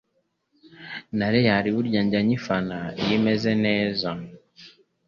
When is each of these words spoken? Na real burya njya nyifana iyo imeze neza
Na 1.17 1.27
real 1.33 1.65
burya 1.75 2.01
njya 2.05 2.21
nyifana 2.27 2.77
iyo 3.01 3.13
imeze 3.19 3.51
neza 3.65 4.09